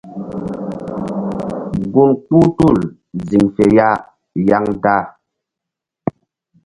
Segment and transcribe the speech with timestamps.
[1.93, 2.77] Gun kpuh tul
[3.27, 3.87] ziŋ fe ya
[4.47, 4.95] yaŋda.